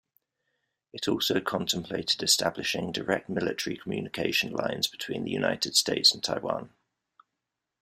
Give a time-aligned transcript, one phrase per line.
[0.93, 6.71] It also contemplated establishing direct military communication lines between the United States and Taiwan.